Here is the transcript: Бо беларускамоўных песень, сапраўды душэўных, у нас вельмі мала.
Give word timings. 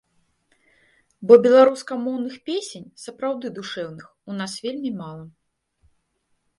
Бо 1.31 1.37
беларускамоўных 1.45 2.35
песень, 2.51 2.89
сапраўды 3.05 3.47
душэўных, 3.61 4.05
у 4.29 4.43
нас 4.43 4.51
вельмі 4.69 4.91
мала. 5.07 5.25